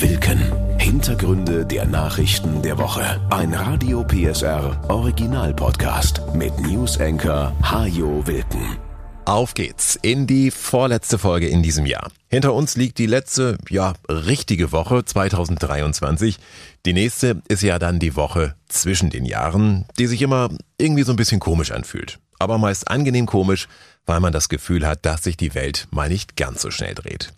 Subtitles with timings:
[0.00, 0.38] Wilken.
[0.78, 3.20] Hintergründe der Nachrichten der Woche.
[3.30, 8.76] Ein Radio PSR Original Podcast mit News Anchor Hajo Wilken.
[9.24, 12.12] Auf geht's in die vorletzte Folge in diesem Jahr.
[12.28, 16.38] Hinter uns liegt die letzte, ja, richtige Woche 2023.
[16.86, 21.12] Die nächste ist ja dann die Woche zwischen den Jahren, die sich immer irgendwie so
[21.12, 22.18] ein bisschen komisch anfühlt.
[22.38, 23.68] Aber meist angenehm komisch,
[24.06, 27.32] weil man das Gefühl hat, dass sich die Welt mal nicht ganz so schnell dreht.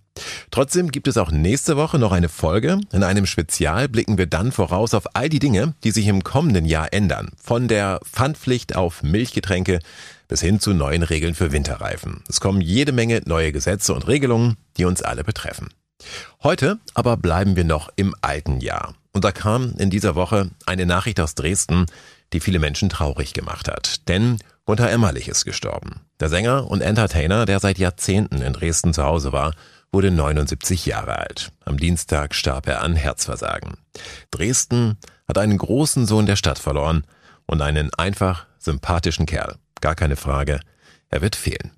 [0.50, 2.80] Trotzdem gibt es auch nächste Woche noch eine Folge.
[2.92, 6.64] In einem Spezial blicken wir dann voraus auf all die Dinge, die sich im kommenden
[6.64, 7.30] Jahr ändern.
[7.42, 9.78] Von der Pfandpflicht auf Milchgetränke
[10.28, 12.22] bis hin zu neuen Regeln für Winterreifen.
[12.28, 15.68] Es kommen jede Menge neue Gesetze und Regelungen, die uns alle betreffen.
[16.42, 18.94] Heute aber bleiben wir noch im alten Jahr.
[19.12, 21.86] Und da kam in dieser Woche eine Nachricht aus Dresden,
[22.32, 24.08] die viele Menschen traurig gemacht hat.
[24.08, 26.00] Denn Gunther Emmerlich ist gestorben.
[26.20, 29.54] Der Sänger und Entertainer, der seit Jahrzehnten in Dresden zu Hause war
[29.92, 31.52] wurde 79 Jahre alt.
[31.64, 33.78] Am Dienstag starb er an Herzversagen.
[34.30, 37.04] Dresden hat einen großen Sohn der Stadt verloren
[37.46, 39.56] und einen einfach sympathischen Kerl.
[39.80, 40.60] Gar keine Frage,
[41.08, 41.72] er wird fehlen.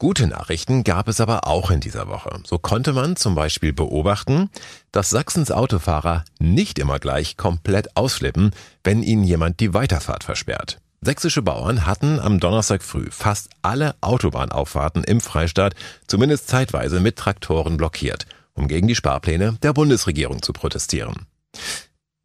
[0.00, 2.40] Gute Nachrichten gab es aber auch in dieser Woche.
[2.44, 4.48] So konnte man zum Beispiel beobachten,
[4.92, 8.52] dass Sachsens Autofahrer nicht immer gleich komplett ausflippen,
[8.84, 10.78] wenn ihnen jemand die Weiterfahrt versperrt.
[11.00, 15.74] Sächsische Bauern hatten am Donnerstag früh fast alle Autobahnauffahrten im Freistaat
[16.08, 21.26] zumindest zeitweise mit Traktoren blockiert, um gegen die Sparpläne der Bundesregierung zu protestieren.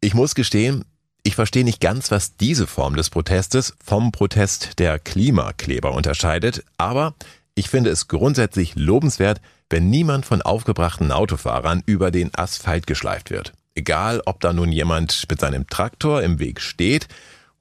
[0.00, 0.84] Ich muss gestehen,
[1.22, 7.14] ich verstehe nicht ganz, was diese Form des Protestes vom Protest der Klimakleber unterscheidet, aber
[7.54, 13.52] ich finde es grundsätzlich lobenswert, wenn niemand von aufgebrachten Autofahrern über den Asphalt geschleift wird.
[13.76, 17.06] Egal, ob da nun jemand mit seinem Traktor im Weg steht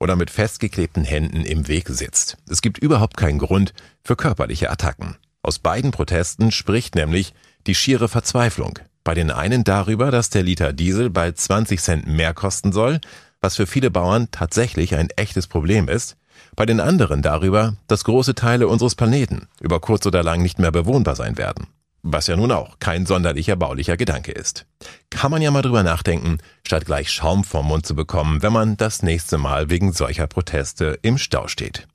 [0.03, 2.37] oder mit festgeklebten Händen im Weg sitzt.
[2.49, 3.73] Es gibt überhaupt keinen Grund
[4.03, 5.15] für körperliche Attacken.
[5.41, 7.33] Aus beiden Protesten spricht nämlich
[7.67, 8.79] die schiere Verzweiflung.
[9.05, 12.99] Bei den einen darüber, dass der Liter Diesel bald 20 Cent mehr kosten soll,
[13.39, 16.17] was für viele Bauern tatsächlich ein echtes Problem ist,
[16.57, 20.71] bei den anderen darüber, dass große Teile unseres Planeten über kurz oder lang nicht mehr
[20.71, 21.67] bewohnbar sein werden.
[22.05, 24.65] Was ja nun auch kein sonderlicher baulicher Gedanke ist.
[25.09, 28.75] Kann man ja mal drüber nachdenken, statt gleich Schaum vom Mund zu bekommen, wenn man
[28.75, 31.87] das nächste Mal wegen solcher Proteste im Stau steht.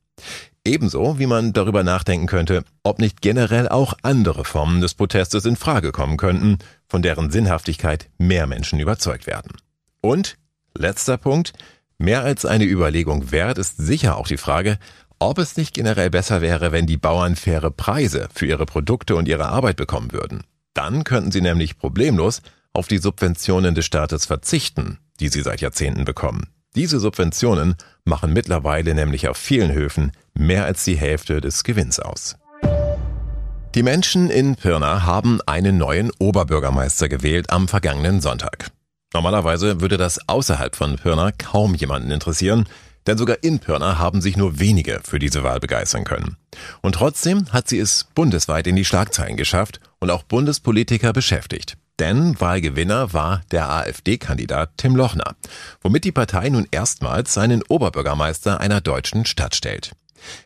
[0.64, 5.56] Ebenso wie man darüber nachdenken könnte, ob nicht generell auch andere Formen des Protestes in
[5.56, 6.58] Frage kommen könnten,
[6.88, 9.52] von deren Sinnhaftigkeit mehr Menschen überzeugt werden.
[10.00, 10.36] Und,
[10.74, 11.52] letzter Punkt,
[11.98, 14.78] mehr als eine Überlegung wert ist sicher auch die Frage,
[15.18, 19.28] ob es nicht generell besser wäre, wenn die Bauern faire Preise für ihre Produkte und
[19.28, 20.44] ihre Arbeit bekommen würden.
[20.74, 22.42] Dann könnten sie nämlich problemlos
[22.72, 26.46] auf die Subventionen des Staates verzichten, die sie seit Jahrzehnten bekommen.
[26.76, 27.74] Diese Subventionen
[28.04, 32.36] machen mittlerweile nämlich auf vielen Höfen mehr als die Hälfte des Gewinns aus.
[33.74, 38.70] Die Menschen in Pirna haben einen neuen Oberbürgermeister gewählt am vergangenen Sonntag.
[39.12, 42.66] Normalerweise würde das außerhalb von Pirna kaum jemanden interessieren,
[43.08, 46.36] denn sogar in Pirna haben sich nur wenige für diese Wahl begeistern können.
[46.82, 51.76] Und trotzdem hat sie es bundesweit in die Schlagzeilen geschafft und auch Bundespolitiker beschäftigt.
[51.98, 55.34] Denn Wahlgewinner war der AfD-Kandidat Tim Lochner,
[55.80, 59.92] womit die Partei nun erstmals seinen Oberbürgermeister einer deutschen Stadt stellt.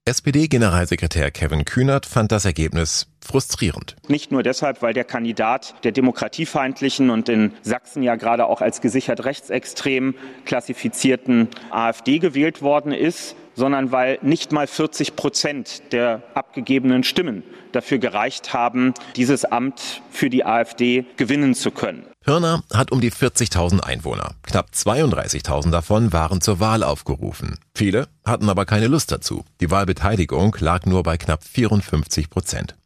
[0.04, 3.96] SPD-Generalsekretär Kevin Kühnert fand das Ergebnis frustrierend.
[4.08, 8.80] Nicht nur deshalb, weil der Kandidat der demokratiefeindlichen und in Sachsen ja gerade auch als
[8.80, 17.04] gesichert rechtsextrem klassifizierten AfD gewählt worden ist, sondern weil nicht mal 40 Prozent der abgegebenen
[17.04, 22.06] Stimmen dafür gereicht haben, dieses Amt für die AfD gewinnen zu können.
[22.24, 24.34] Pirna hat um die 40.000 Einwohner.
[24.42, 27.58] Knapp 32.000 davon waren zur Wahl aufgerufen.
[27.74, 29.44] Viele hatten aber keine Lust dazu.
[29.60, 32.76] Die Wahlbeteiligung lag nur bei knapp 54 Prozent.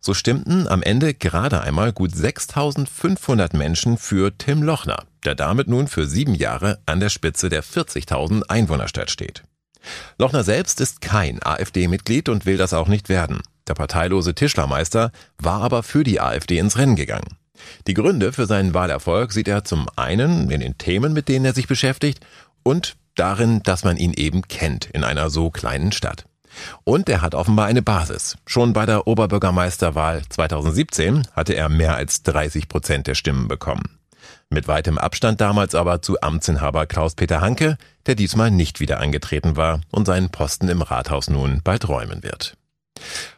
[0.00, 5.88] So stimmten am Ende gerade einmal gut 6.500 Menschen für Tim Lochner, der damit nun
[5.88, 9.42] für sieben Jahre an der Spitze der 40.000 Einwohnerstadt steht.
[10.18, 13.40] Lochner selbst ist kein AfD-Mitglied und will das auch nicht werden.
[13.68, 17.36] Der parteilose Tischlermeister war aber für die AfD ins Rennen gegangen.
[17.86, 21.54] Die Gründe für seinen Wahlerfolg sieht er zum einen in den Themen, mit denen er
[21.54, 22.24] sich beschäftigt,
[22.62, 26.26] und darin, dass man ihn eben kennt in einer so kleinen Stadt.
[26.84, 28.36] Und er hat offenbar eine Basis.
[28.46, 33.98] Schon bei der Oberbürgermeisterwahl 2017 hatte er mehr als 30 Prozent der Stimmen bekommen.
[34.48, 39.80] Mit weitem Abstand damals aber zu Amtsinhaber Klaus-Peter Hanke, der diesmal nicht wieder angetreten war
[39.90, 42.56] und seinen Posten im Rathaus nun bald räumen wird.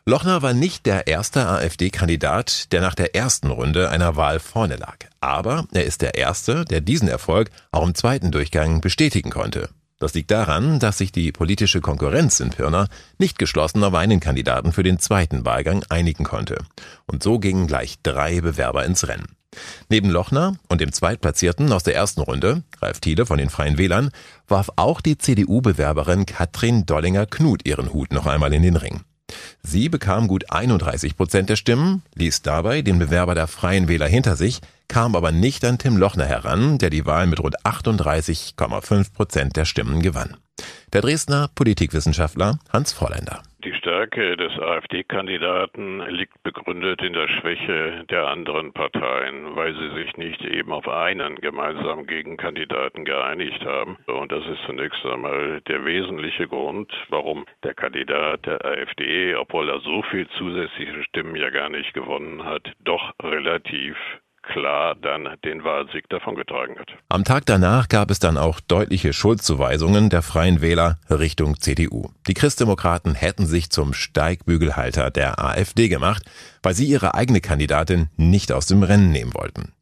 [0.05, 4.97] Lochner war nicht der erste AfD-Kandidat, der nach der ersten Runde einer Wahl vorne lag.
[5.21, 9.69] Aber er ist der erste, der diesen Erfolg auch im zweiten Durchgang bestätigen konnte.
[9.99, 12.87] Das liegt daran, dass sich die politische Konkurrenz in Pirna
[13.19, 16.59] nicht geschlossen auf einen Kandidaten für den zweiten Wahlgang einigen konnte.
[17.07, 19.35] Und so gingen gleich drei Bewerber ins Rennen.
[19.89, 24.11] Neben Lochner und dem Zweitplatzierten aus der ersten Runde, Ralf Thiele von den Freien Wählern,
[24.47, 29.01] warf auch die CDU-Bewerberin Katrin Dollinger-Knut ihren Hut noch einmal in den Ring.
[29.63, 34.37] Sie bekam gut 31 Prozent der Stimmen, ließ dabei den Bewerber der Freien Wähler hinter
[34.37, 39.57] sich, kam aber nicht an Tim Lochner heran, der die Wahl mit rund 38,5 Prozent
[39.57, 40.37] der Stimmen gewann.
[40.93, 43.43] Der Dresdner Politikwissenschaftler Hans Vorländer.
[43.65, 50.17] Die Stärke des AfD-Kandidaten liegt begründet in der Schwäche der anderen Parteien, weil sie sich
[50.17, 53.99] nicht eben auf einen gemeinsamen Gegenkandidaten geeinigt haben.
[54.07, 59.81] Und das ist zunächst einmal der wesentliche Grund, warum der Kandidat der AfD, obwohl er
[59.81, 63.97] so viel zusätzliche Stimmen ja gar nicht gewonnen hat, doch relativ
[64.53, 66.89] klar dann den Wahlsieg davongetragen hat.
[67.09, 72.11] Am Tag danach gab es dann auch deutliche Schuldzuweisungen der Freien Wähler Richtung CDU.
[72.27, 76.23] Die Christdemokraten hätten sich zum Steigbügelhalter der AfD gemacht,
[76.63, 79.73] weil sie ihre eigene Kandidatin nicht aus dem Rennen nehmen wollten.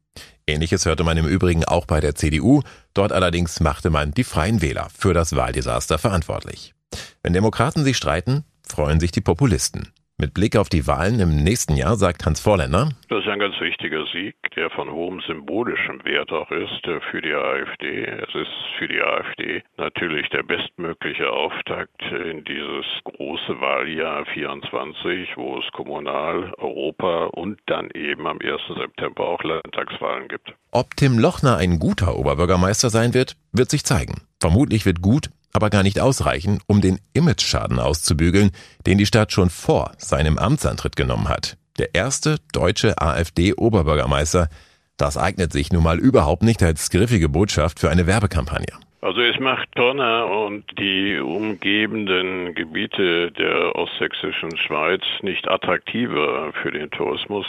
[0.45, 2.61] Ähnliches hörte man im Übrigen auch bei der CDU,
[2.93, 6.73] dort allerdings machte man die Freien Wähler für das Wahldesaster verantwortlich.
[7.21, 9.91] Wenn Demokraten sich streiten, freuen sich die Populisten.
[10.19, 13.53] Mit Blick auf die Wahlen im nächsten Jahr sagt Hans Vorländer, das ist ein ganz
[13.59, 18.03] wichtiger Sieg, der von hohem symbolischem Wert auch ist äh, für die AfD.
[18.03, 18.49] Es ist
[18.79, 26.51] für die AfD natürlich der bestmögliche Auftakt in dieses große Wahljahr 24, wo es Kommunal-,
[26.57, 28.59] Europa- und dann eben am 1.
[28.75, 30.51] September auch Landtagswahlen gibt.
[30.71, 34.23] Ob Tim Lochner ein guter Oberbürgermeister sein wird, wird sich zeigen.
[34.39, 38.51] Vermutlich wird gut aber gar nicht ausreichen, um den Imageschaden auszubügeln,
[38.85, 41.57] den die Stadt schon vor seinem Amtsantritt genommen hat.
[41.79, 44.49] Der erste deutsche AfD-Oberbürgermeister,
[44.97, 48.73] das eignet sich nun mal überhaupt nicht als griffige Botschaft für eine Werbekampagne.
[49.01, 56.89] Also es macht Pirna und die umgebenden Gebiete der ostsächsischen Schweiz nicht attraktiver für den
[56.89, 57.45] Tourismus.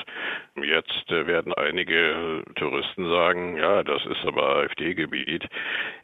[0.62, 5.48] Jetzt äh, werden einige Touristen sagen, ja, das ist aber AfD-Gebiet.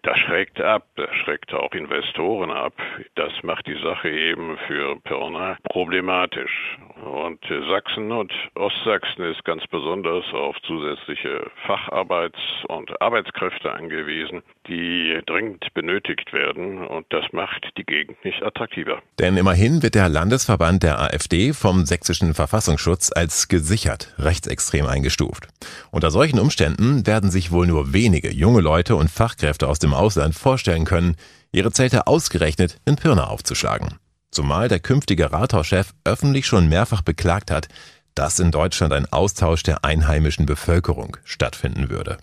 [0.02, 2.74] Das schreckt ab, das schreckt auch Investoren ab.
[3.14, 6.78] Das macht die Sache eben für Pirna problematisch.
[7.04, 15.72] Und Sachsen und Ostsachsen ist ganz besonders auf zusätzliche Facharbeits- und Arbeitskräfte angewiesen, die dringend
[15.74, 16.86] benötigt werden.
[16.86, 19.02] Und das macht die Gegend nicht attraktiver.
[19.18, 24.14] Denn immerhin wird der Landesverband der AfD vom sächsischen Verfassungsschutz als gesichert
[24.44, 25.48] rechtsextrem eingestuft.
[25.90, 30.34] Unter solchen Umständen werden sich wohl nur wenige junge Leute und Fachkräfte aus dem Ausland
[30.34, 31.16] vorstellen können,
[31.52, 33.98] ihre Zelte ausgerechnet in Pirna aufzuschlagen.
[34.30, 37.68] Zumal der künftige Rathauschef öffentlich schon mehrfach beklagt hat,
[38.14, 42.18] dass in Deutschland ein Austausch der einheimischen Bevölkerung stattfinden würde.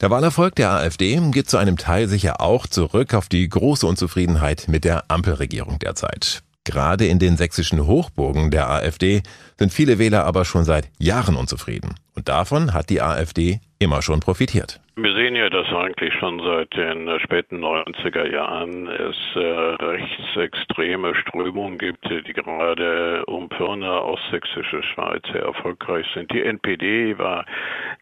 [0.00, 4.66] Der Wahlerfolg der AfD geht zu einem Teil sicher auch zurück auf die große Unzufriedenheit
[4.68, 6.42] mit der Ampelregierung derzeit.
[6.64, 9.22] Gerade in den sächsischen Hochburgen der AfD
[9.58, 11.94] sind viele Wähler aber schon seit Jahren unzufrieden.
[12.16, 14.80] Und davon hat die AfD immer schon profitiert.
[14.96, 21.78] Wir sehen ja, dass eigentlich schon seit den späten 90er Jahren es äh, rechtsextreme Strömungen
[21.78, 26.32] gibt, die gerade um Pirna, ostsächsische Schweiz sehr erfolgreich sind.
[26.32, 27.44] Die NPD war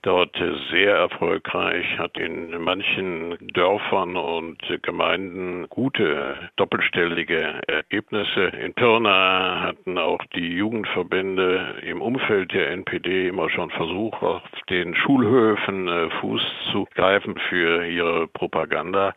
[0.03, 0.37] dort
[0.71, 8.53] sehr erfolgreich, hat in manchen Dörfern und Gemeinden gute doppelstellige Ergebnisse.
[8.65, 14.95] In Pirna hatten auch die Jugendverbände im Umfeld der NPD immer schon versucht, auf den
[14.95, 19.15] Schulhöfen äh, Fuß zu greifen für ihre Propaganda.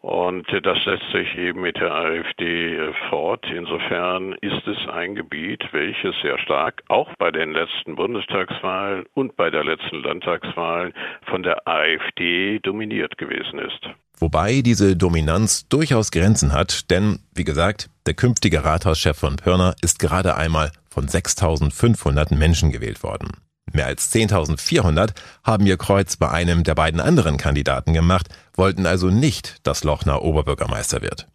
[0.00, 2.78] Und das setzt sich eben mit der AfD
[3.10, 3.44] fort.
[3.52, 9.50] Insofern ist es ein Gebiet, welches sehr stark auch bei den letzten Bundestagswahlen und bei
[9.50, 10.92] der letzten Landtagswahl
[11.26, 13.90] von der AfD dominiert gewesen ist.
[14.20, 19.98] Wobei diese Dominanz durchaus Grenzen hat, denn, wie gesagt, der künftige Rathauschef von Pirna ist
[19.98, 23.30] gerade einmal von 6500 Menschen gewählt worden.
[23.72, 25.10] Mehr als 10.400
[25.44, 30.22] haben ihr Kreuz bei einem der beiden anderen Kandidaten gemacht, wollten also nicht, dass Lochner
[30.22, 31.26] Oberbürgermeister wird.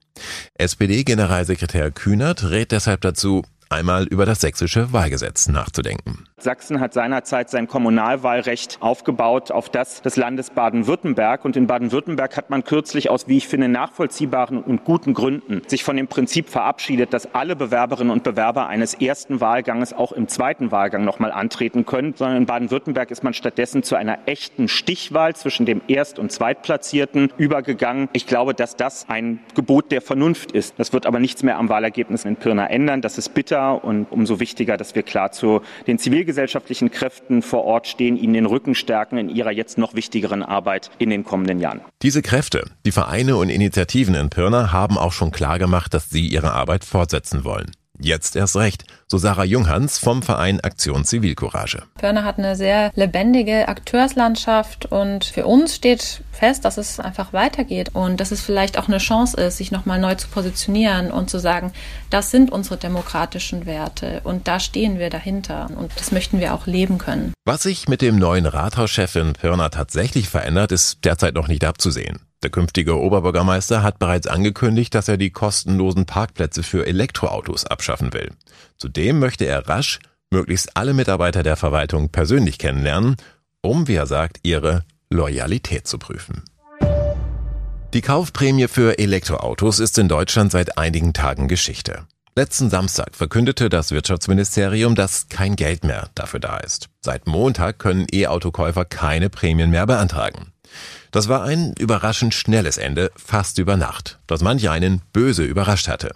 [0.56, 6.26] SPD-Generalsekretär Kühnert rät deshalb dazu, einmal über das sächsische Wahlgesetz nachzudenken.
[6.44, 11.46] Sachsen hat seinerzeit sein Kommunalwahlrecht aufgebaut auf das des Landes Baden-Württemberg.
[11.46, 15.84] Und in Baden-Württemberg hat man kürzlich aus, wie ich finde, nachvollziehbaren und guten Gründen sich
[15.84, 20.72] von dem Prinzip verabschiedet, dass alle Bewerberinnen und Bewerber eines ersten Wahlganges auch im zweiten
[20.72, 25.66] Wahlgang nochmal antreten können, sondern in Baden-Württemberg ist man stattdessen zu einer echten Stichwahl zwischen
[25.66, 28.10] dem Erst- und Zweitplatzierten übergegangen.
[28.12, 30.76] Ich glaube, dass das ein Gebot der Vernunft ist.
[30.78, 33.02] Das wird aber nichts mehr am Wahlergebnis in Pirna ändern.
[33.02, 37.64] Das ist bitter und umso wichtiger, dass wir klar zu den Zivilgesellschaften zivilgesellschaftlichen Kräften vor
[37.64, 41.60] Ort stehen, ihnen den Rücken stärken in ihrer jetzt noch wichtigeren Arbeit in den kommenden
[41.60, 41.82] Jahren.
[42.02, 46.28] Diese Kräfte, die Vereine und Initiativen in Pirna haben auch schon klar gemacht, dass sie
[46.28, 47.72] ihre Arbeit fortsetzen wollen.
[48.04, 51.84] Jetzt erst recht, so Sarah Junghans vom Verein Aktion Zivilcourage.
[51.96, 57.92] Pörner hat eine sehr lebendige Akteurslandschaft und für uns steht fest, dass es einfach weitergeht
[57.94, 61.40] und dass es vielleicht auch eine Chance ist, sich nochmal neu zu positionieren und zu
[61.40, 61.72] sagen,
[62.10, 66.68] das sind unsere demokratischen Werte und da stehen wir dahinter und das möchten wir auch
[66.68, 67.32] leben können.
[67.46, 72.20] Was sich mit dem neuen Rathauschef in Pirna tatsächlich verändert, ist derzeit noch nicht abzusehen.
[72.44, 78.32] Der künftige Oberbürgermeister hat bereits angekündigt, dass er die kostenlosen Parkplätze für Elektroautos abschaffen will.
[78.78, 83.16] Zudem möchte er rasch möglichst alle Mitarbeiter der Verwaltung persönlich kennenlernen,
[83.62, 86.44] um, wie er sagt, ihre Loyalität zu prüfen.
[87.94, 92.08] Die Kaufprämie für Elektroautos ist in Deutschland seit einigen Tagen Geschichte.
[92.36, 96.90] Letzten Samstag verkündete das Wirtschaftsministerium, dass kein Geld mehr dafür da ist.
[97.02, 100.53] Seit Montag können E-Autokäufer keine Prämien mehr beantragen.
[101.12, 106.16] Das war ein überraschend schnelles Ende, fast über Nacht, das manch einen böse überrascht hatte.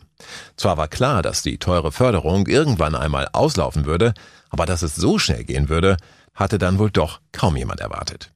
[0.56, 4.14] Zwar war klar, dass die teure Förderung irgendwann einmal auslaufen würde,
[4.50, 5.98] aber dass es so schnell gehen würde,
[6.34, 8.32] hatte dann wohl doch kaum jemand erwartet.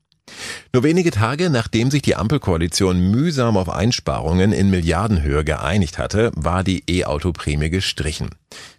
[0.74, 6.64] Nur wenige Tage nachdem sich die Ampelkoalition mühsam auf Einsparungen in Milliardenhöhe geeinigt hatte, war
[6.64, 8.30] die E-Auto-Prämie gestrichen.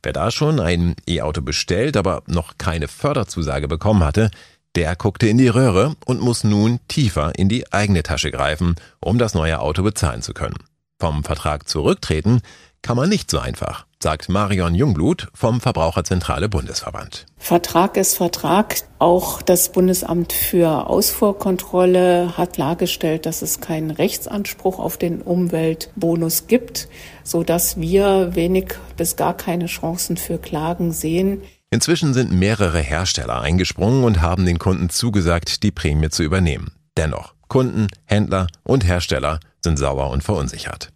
[0.02, 4.30] Wer da schon ein E-Auto bestellt, aber noch keine Förderzusage bekommen hatte,
[4.76, 9.18] der guckte in die Röhre und muss nun tiefer in die eigene Tasche greifen, um
[9.18, 10.56] das neue Auto bezahlen zu können.
[10.98, 12.40] Vom Vertrag zurücktreten
[12.82, 17.26] kann man nicht so einfach, sagt Marion Jungblut vom Verbraucherzentrale Bundesverband.
[17.38, 18.76] Vertrag ist Vertrag.
[18.98, 26.88] Auch das Bundesamt für Ausfuhrkontrolle hat klargestellt, dass es keinen Rechtsanspruch auf den Umweltbonus gibt,
[27.22, 31.42] so dass wir wenig bis gar keine Chancen für Klagen sehen.
[31.72, 36.72] Inzwischen sind mehrere Hersteller eingesprungen und haben den Kunden zugesagt, die Prämie zu übernehmen.
[36.98, 40.90] Dennoch, Kunden, Händler und Hersteller sind sauer und verunsichert.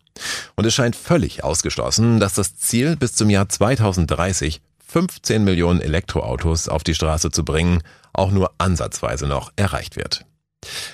[0.55, 6.69] Und es scheint völlig ausgeschlossen, dass das Ziel bis zum Jahr 2030 15 Millionen Elektroautos
[6.69, 10.27] auf die Straße zu bringen, auch nur ansatzweise noch erreicht wird.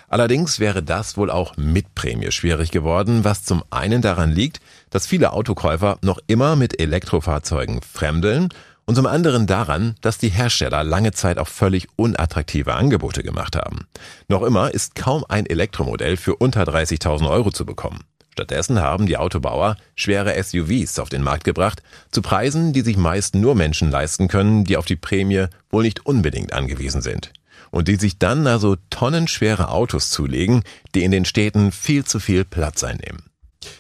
[0.09, 4.61] Allerdings wäre das wohl auch mit Prämie schwierig geworden, was zum einen daran liegt,
[4.91, 8.49] dass viele Autokäufer noch immer mit Elektrofahrzeugen fremdeln
[8.85, 13.87] und zum anderen daran, dass die Hersteller lange Zeit auch völlig unattraktive Angebote gemacht haben.
[14.29, 18.05] Noch immer ist kaum ein Elektromodell für unter 30.000 Euro zu bekommen.
[18.33, 23.35] Stattdessen haben die Autobauer schwere SUVs auf den Markt gebracht, zu Preisen, die sich meist
[23.35, 27.33] nur Menschen leisten können, die auf die Prämie wohl nicht unbedingt angewiesen sind.
[27.71, 30.63] Und die sich dann also tonnenschwere Autos zulegen,
[30.95, 33.25] die in den Städten viel zu viel Platz einnehmen.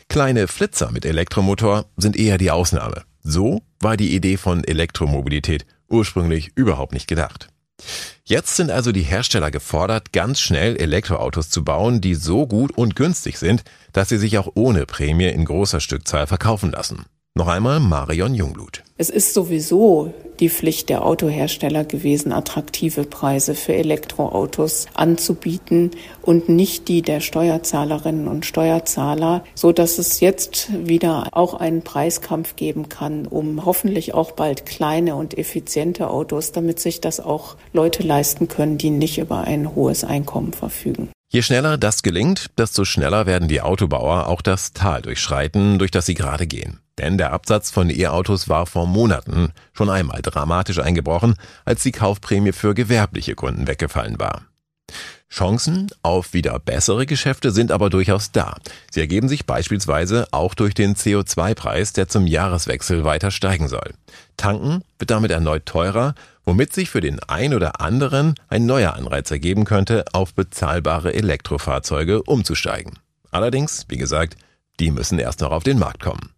[0.08, 3.04] Kleine Flitzer mit Elektromotor sind eher die Ausnahme.
[3.22, 7.48] So war die Idee von Elektromobilität ursprünglich überhaupt nicht gedacht.
[8.24, 12.96] Jetzt sind also die Hersteller gefordert, ganz schnell Elektroautos zu bauen, die so gut und
[12.96, 17.04] günstig sind, dass sie sich auch ohne Prämie in großer Stückzahl verkaufen lassen.
[17.34, 18.82] Noch einmal Marion Jungblut.
[18.98, 26.88] Es ist sowieso die Pflicht der Autohersteller gewesen, attraktive Preise für Elektroautos anzubieten und nicht
[26.88, 33.28] die der Steuerzahlerinnen und Steuerzahler, so dass es jetzt wieder auch einen Preiskampf geben kann,
[33.28, 38.78] um hoffentlich auch bald kleine und effiziente Autos, damit sich das auch Leute leisten können,
[38.78, 41.08] die nicht über ein hohes Einkommen verfügen.
[41.34, 46.04] Je schneller das gelingt, desto schneller werden die Autobauer auch das Tal durchschreiten, durch das
[46.04, 46.80] sie gerade gehen.
[46.98, 52.52] Denn der Absatz von E-Autos war vor Monaten schon einmal dramatisch eingebrochen, als die Kaufprämie
[52.52, 54.42] für gewerbliche Kunden weggefallen war.
[55.32, 58.56] Chancen auf wieder bessere Geschäfte sind aber durchaus da.
[58.90, 63.94] Sie ergeben sich beispielsweise auch durch den CO2-Preis, der zum Jahreswechsel weiter steigen soll.
[64.36, 69.30] Tanken wird damit erneut teurer, womit sich für den ein oder anderen ein neuer Anreiz
[69.30, 72.98] ergeben könnte, auf bezahlbare Elektrofahrzeuge umzusteigen.
[73.30, 74.36] Allerdings, wie gesagt,
[74.80, 76.30] die müssen erst noch auf den Markt kommen.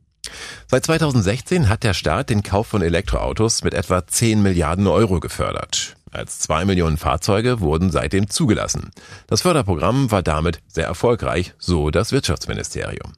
[0.67, 5.97] Seit 2016 hat der Staat den Kauf von Elektroautos mit etwa 10 Milliarden Euro gefördert.
[6.11, 8.91] Als zwei Millionen Fahrzeuge wurden seitdem zugelassen.
[9.27, 13.13] Das Förderprogramm war damit sehr erfolgreich, so das Wirtschaftsministerium.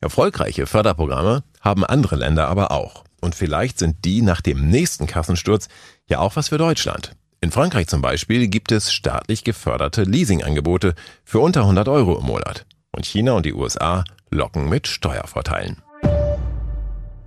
[0.00, 3.04] Erfolgreiche Förderprogramme haben andere Länder aber auch.
[3.20, 5.68] Und vielleicht sind die nach dem nächsten Kassensturz
[6.08, 7.16] ja auch was für Deutschland.
[7.40, 10.94] In Frankreich zum Beispiel gibt es staatlich geförderte Leasingangebote
[11.24, 12.66] für unter 100 Euro im Monat.
[12.90, 15.82] Und China und die USA locken mit Steuervorteilen.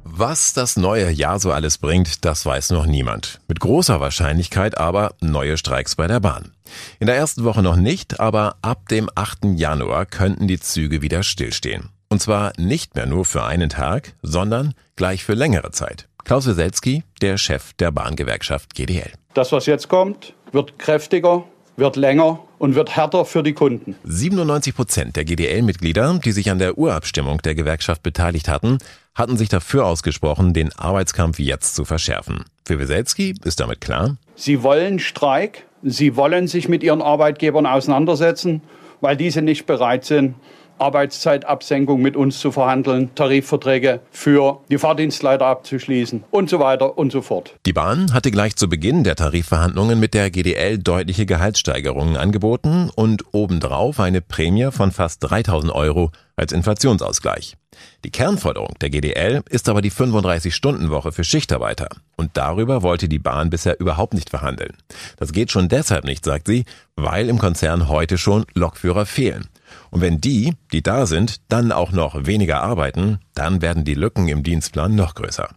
[0.04, 3.40] Was das neue Jahr so alles bringt, das weiß noch niemand.
[3.48, 6.52] Mit großer Wahrscheinlichkeit aber neue Streiks bei der Bahn.
[7.00, 9.58] In der ersten Woche noch nicht, aber ab dem 8.
[9.58, 11.90] Januar könnten die Züge wieder stillstehen.
[12.10, 16.08] Und zwar nicht mehr nur für einen Tag, sondern gleich für längere Zeit.
[16.24, 19.12] Klaus Weselski, der Chef der Bahngewerkschaft GDL.
[19.34, 21.46] Das, was jetzt kommt, wird kräftiger,
[21.78, 23.96] wird länger und wird härter für die Kunden.
[24.04, 28.78] 97 Prozent der GDL-Mitglieder, die sich an der Urabstimmung der Gewerkschaft beteiligt hatten,
[29.16, 32.46] hatten sich dafür ausgesprochen, den Arbeitskampf jetzt zu verschärfen.
[32.64, 34.18] Für Weselski ist damit klar.
[34.36, 38.62] Sie wollen Streik, sie wollen sich mit ihren Arbeitgebern auseinandersetzen,
[39.02, 40.36] weil diese nicht bereit sind,
[40.82, 47.22] Arbeitszeitabsenkung mit uns zu verhandeln, Tarifverträge für die Fahrdienstleiter abzuschließen und so weiter und so
[47.22, 47.56] fort.
[47.66, 53.24] Die Bahn hatte gleich zu Beginn der Tarifverhandlungen mit der GDL deutliche Gehaltssteigerungen angeboten und
[53.32, 57.56] obendrauf eine Prämie von fast 3000 Euro als Inflationsausgleich.
[58.04, 61.88] Die Kernforderung der GDL ist aber die 35-Stunden-Woche für Schichtarbeiter.
[62.18, 64.76] Und darüber wollte die Bahn bisher überhaupt nicht verhandeln.
[65.18, 69.48] Das geht schon deshalb nicht, sagt sie, weil im Konzern heute schon Lokführer fehlen.
[69.92, 74.28] Und wenn die, die da sind, dann auch noch weniger arbeiten, dann werden die Lücken
[74.30, 75.50] im Dienstplan noch größer.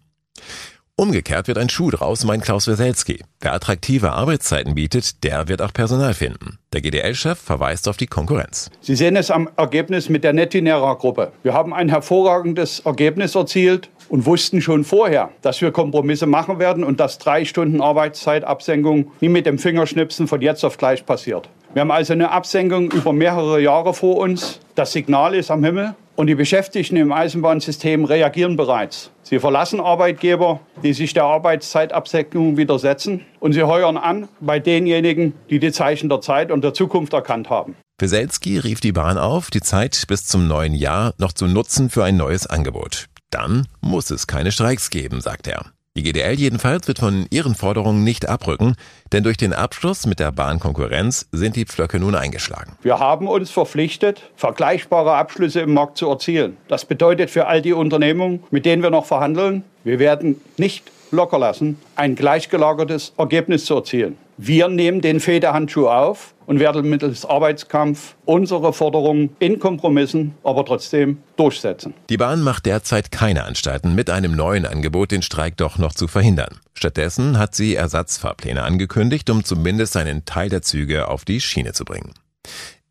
[0.97, 3.25] Umgekehrt wird ein Schuh draus, meint Klaus Weselski.
[3.41, 6.59] Wer attraktive Arbeitszeiten bietet, der wird auch Personal finden.
[6.73, 8.71] Der GDL-Chef verweist auf die Konkurrenz.
[8.81, 11.33] Sie sehen es am Ergebnis mit der Netinera-Gruppe.
[11.43, 16.85] Wir haben ein hervorragendes Ergebnis erzielt und wussten schon vorher, dass wir Kompromisse machen werden
[16.85, 21.49] und dass drei Stunden Arbeitszeitabsenkung nie mit dem Fingerschnipsen von jetzt auf gleich passiert.
[21.75, 24.61] Wir haben also eine Absenkung über mehrere Jahre vor uns.
[24.77, 29.11] Das Signal ist am Himmel und die Beschäftigten im Eisenbahnsystem reagieren bereits.
[29.25, 35.59] Sie verlassen Arbeitgeber, die sich der Arbeitszeitabsenkung widersetzen und sie heuern an bei denjenigen, die
[35.59, 37.75] die Zeichen der Zeit und der Zukunft erkannt haben.
[37.99, 42.05] Weselski rief die Bahn auf, die Zeit bis zum neuen Jahr noch zu nutzen für
[42.05, 43.07] ein neues Angebot.
[43.31, 45.73] Dann muss es keine Streiks geben, sagt er.
[45.97, 48.75] Die GDL jedenfalls wird von ihren Forderungen nicht abrücken,
[49.13, 52.73] denn durch den Abschluss mit der Bahnkonkurrenz sind die Pflöcke nun eingeschlagen.
[52.83, 56.57] Wir haben uns verpflichtet, vergleichbare Abschlüsse im Markt zu erzielen.
[56.67, 61.39] Das bedeutet für all die Unternehmungen, mit denen wir noch verhandeln, wir werden nicht locker
[61.39, 64.19] lassen, ein gleichgelagertes Ergebnis zu erzielen.
[64.37, 71.19] Wir nehmen den Federhandschuh auf und werden mittels Arbeitskampf unsere Forderungen in Kompromissen, aber trotzdem
[71.37, 71.95] durchsetzen.
[72.09, 76.09] Die Bahn macht derzeit keine Anstalten, mit einem neuen Angebot den Streik doch noch zu
[76.09, 76.59] verhindern.
[76.75, 81.85] Stattdessen hat sie Ersatzfahrpläne angekündigt, um zumindest einen Teil der Züge auf die Schiene zu
[81.85, 82.13] bringen.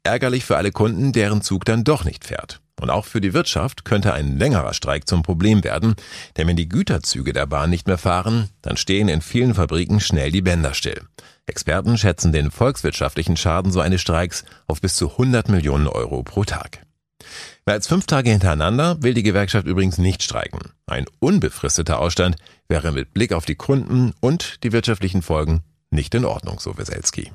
[0.04, 2.62] Ärgerlich für alle Kunden, deren Zug dann doch nicht fährt.
[2.82, 5.96] Und auch für die Wirtschaft könnte ein längerer Streik zum Problem werden,
[6.36, 10.32] denn wenn die Güterzüge der Bahn nicht mehr fahren, dann stehen in vielen Fabriken schnell
[10.32, 11.02] die Bänder still.
[11.45, 16.43] Experten schätzen den volkswirtschaftlichen Schaden so eines Streiks auf bis zu 100 Millionen Euro pro
[16.43, 16.86] Tag.
[17.65, 20.71] Mehr als fünf Tage hintereinander will die Gewerkschaft übrigens nicht streiken.
[20.86, 22.36] Ein unbefristeter Ausstand
[22.67, 27.32] wäre mit Blick auf die Kunden und die wirtschaftlichen Folgen nicht in Ordnung, so Weselski.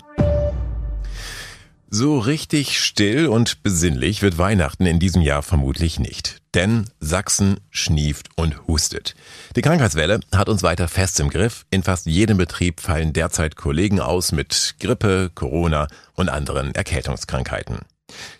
[1.91, 6.43] So richtig still und besinnlich wird Weihnachten in diesem Jahr vermutlich nicht.
[6.53, 9.15] Denn Sachsen schnieft und hustet.
[9.57, 11.65] Die Krankheitswelle hat uns weiter fest im Griff.
[11.71, 17.79] In fast jedem Betrieb fallen derzeit Kollegen aus mit Grippe, Corona und anderen Erkältungskrankheiten.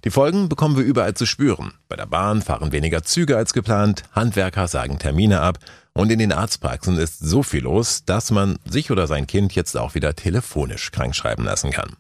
[0.05, 1.73] Die Folgen bekommen wir überall zu spüren.
[1.89, 5.59] Bei der Bahn fahren weniger Züge als geplant, Handwerker sagen Termine ab
[5.95, 9.75] und in den Arztpraxen ist so viel los, dass man sich oder sein Kind jetzt
[9.75, 11.97] auch wieder telefonisch krankschreiben lassen kann.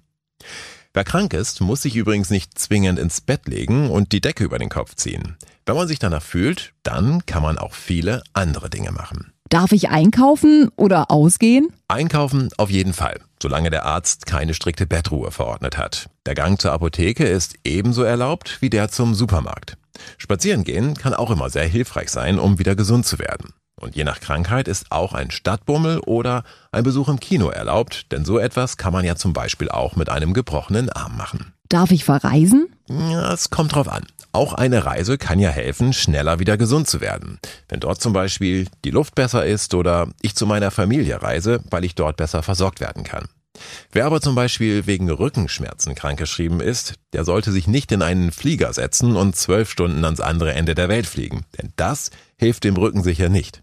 [0.94, 4.58] Wer krank ist, muss sich übrigens nicht zwingend ins Bett legen und die Decke über
[4.58, 5.36] den Kopf ziehen.
[5.66, 9.32] Wenn man sich danach fühlt, dann kann man auch viele andere Dinge machen.
[9.50, 11.68] Darf ich einkaufen oder ausgehen?
[11.88, 16.10] Einkaufen auf jeden Fall, solange der Arzt keine strikte Bettruhe verordnet hat.
[16.26, 19.76] Der Gang zur Apotheke ist ebenso erlaubt wie der zum Supermarkt.
[20.16, 23.52] Spazieren gehen kann auch immer sehr hilfreich sein, um wieder gesund zu werden.
[23.80, 28.24] Und je nach Krankheit ist auch ein Stadtbummel oder ein Besuch im Kino erlaubt, denn
[28.24, 31.52] so etwas kann man ja zum Beispiel auch mit einem gebrochenen Arm machen.
[31.68, 32.68] Darf ich verreisen?
[32.88, 34.06] Ja, es kommt drauf an.
[34.32, 37.38] Auch eine Reise kann ja helfen, schneller wieder gesund zu werden.
[37.68, 41.84] Wenn dort zum Beispiel die Luft besser ist oder ich zu meiner Familie reise, weil
[41.84, 43.28] ich dort besser versorgt werden kann.
[43.92, 48.72] Wer aber zum Beispiel wegen Rückenschmerzen krankgeschrieben ist, der sollte sich nicht in einen Flieger
[48.72, 51.44] setzen und zwölf Stunden ans andere Ende der Welt fliegen.
[51.58, 53.62] Denn das hilft dem Rücken sicher nicht.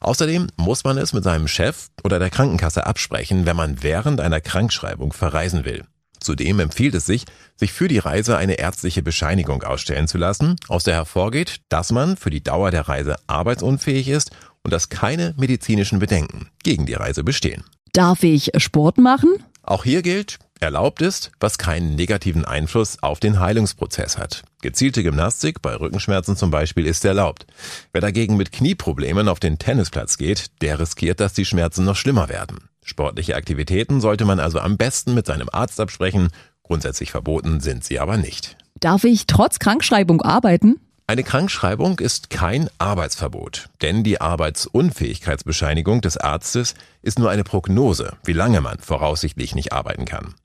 [0.00, 4.40] Außerdem muss man es mit seinem Chef oder der Krankenkasse absprechen, wenn man während einer
[4.40, 5.84] Krankschreibung verreisen will.
[6.20, 7.24] Zudem empfiehlt es sich,
[7.56, 12.16] sich für die Reise eine ärztliche Bescheinigung ausstellen zu lassen, aus der hervorgeht, dass man
[12.16, 14.30] für die Dauer der Reise arbeitsunfähig ist
[14.62, 17.64] und dass keine medizinischen Bedenken gegen die Reise bestehen.
[17.92, 19.42] Darf ich Sport machen?
[19.62, 24.42] Auch hier gilt, erlaubt ist, was keinen negativen Einfluss auf den Heilungsprozess hat.
[24.62, 27.46] Gezielte Gymnastik bei Rückenschmerzen zum Beispiel ist erlaubt.
[27.92, 32.28] Wer dagegen mit Knieproblemen auf den Tennisplatz geht, der riskiert, dass die Schmerzen noch schlimmer
[32.28, 32.58] werden.
[32.82, 36.28] Sportliche Aktivitäten sollte man also am besten mit seinem Arzt absprechen.
[36.62, 38.56] Grundsätzlich verboten sind sie aber nicht.
[38.80, 40.80] Darf ich trotz Krankschreibung arbeiten?
[41.10, 48.32] Eine Krankschreibung ist kein Arbeitsverbot, denn die Arbeitsunfähigkeitsbescheinigung des Arztes ist nur eine Prognose, wie
[48.32, 50.36] lange man voraussichtlich nicht arbeiten kann.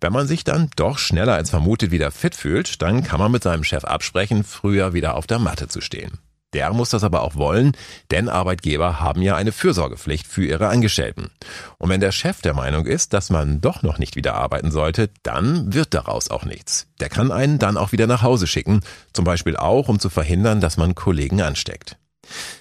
[0.00, 3.42] Wenn man sich dann doch schneller als vermutet wieder fit fühlt, dann kann man mit
[3.42, 6.18] seinem Chef absprechen, früher wieder auf der Matte zu stehen.
[6.52, 7.72] Der muss das aber auch wollen,
[8.10, 11.30] denn Arbeitgeber haben ja eine Fürsorgepflicht für ihre Angestellten.
[11.78, 15.10] Und wenn der Chef der Meinung ist, dass man doch noch nicht wieder arbeiten sollte,
[15.22, 16.88] dann wird daraus auch nichts.
[16.98, 18.80] Der kann einen dann auch wieder nach Hause schicken,
[19.12, 21.99] zum Beispiel auch, um zu verhindern, dass man Kollegen ansteckt.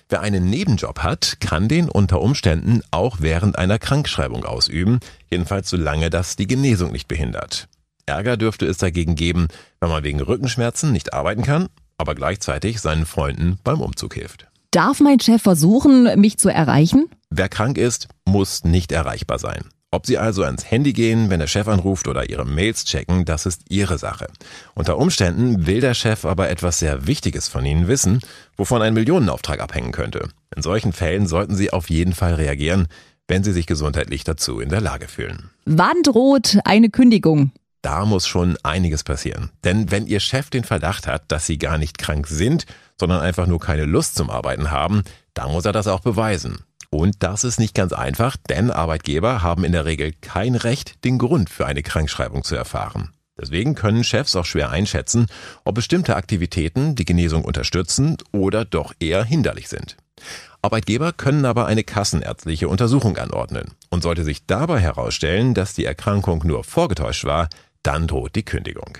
[0.09, 6.09] Wer einen Nebenjob hat, kann den unter Umständen auch während einer Krankschreibung ausüben, jedenfalls solange
[6.09, 7.67] das die Genesung nicht behindert.
[8.05, 9.47] Ärger dürfte es dagegen geben,
[9.79, 14.47] wenn man wegen Rückenschmerzen nicht arbeiten kann aber gleichzeitig seinen Freunden beim Umzug hilft.
[14.71, 17.09] Darf mein Chef versuchen, mich zu erreichen?
[17.29, 19.65] Wer krank ist, muss nicht erreichbar sein.
[19.91, 23.47] Ob Sie also ans Handy gehen, wenn der Chef anruft oder Ihre Mails checken, das
[23.47, 24.27] ist Ihre Sache.
[24.75, 28.19] Unter Umständen will der Chef aber etwas sehr Wichtiges von Ihnen wissen,
[28.55, 30.29] wovon ein Millionenauftrag abhängen könnte.
[30.55, 32.87] In solchen Fällen sollten Sie auf jeden Fall reagieren,
[33.27, 35.49] wenn Sie sich gesundheitlich dazu in der Lage fühlen.
[35.65, 37.51] Wann droht eine Kündigung?
[37.81, 39.49] Da muss schon einiges passieren.
[39.63, 42.67] Denn wenn Ihr Chef den Verdacht hat, dass Sie gar nicht krank sind,
[42.99, 45.01] sondern einfach nur keine Lust zum Arbeiten haben,
[45.33, 46.59] dann muss er das auch beweisen.
[46.91, 51.17] Und das ist nicht ganz einfach, denn Arbeitgeber haben in der Regel kein Recht, den
[51.19, 53.11] Grund für eine Krankschreibung zu erfahren.
[53.39, 55.27] Deswegen können Chefs auch schwer einschätzen,
[55.63, 59.95] ob bestimmte Aktivitäten die Genesung unterstützen oder doch eher hinderlich sind.
[60.61, 63.75] Arbeitgeber können aber eine kassenärztliche Untersuchung anordnen.
[63.89, 67.47] Und sollte sich dabei herausstellen, dass die Erkrankung nur vorgetäuscht war,
[67.81, 68.97] dann droht die Kündigung.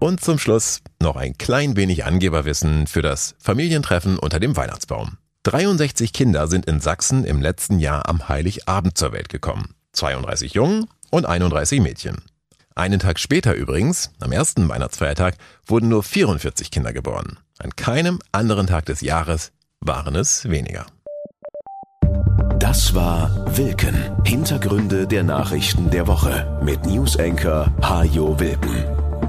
[0.00, 5.16] Und zum Schluss noch ein klein wenig Angeberwissen für das Familientreffen unter dem Weihnachtsbaum.
[5.44, 9.74] 63 Kinder sind in Sachsen im letzten Jahr am Heiligabend zur Welt gekommen.
[9.92, 12.22] 32 Jungen und 31 Mädchen.
[12.74, 17.38] Einen Tag später übrigens, am ersten Weihnachtsfeiertag, wurden nur 44 Kinder geboren.
[17.58, 20.86] An keinem anderen Tag des Jahres waren es weniger.
[22.58, 23.94] Das war Wilken.
[24.24, 29.03] Hintergründe der Nachrichten der Woche mit Newsenker Hajo Wilken.